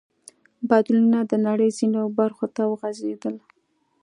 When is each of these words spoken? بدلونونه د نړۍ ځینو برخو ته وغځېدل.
بدلونونه 0.69 1.19
د 1.31 1.33
نړۍ 1.47 1.69
ځینو 1.79 2.01
برخو 2.19 2.45
ته 2.55 2.61
وغځېدل. 2.71 3.35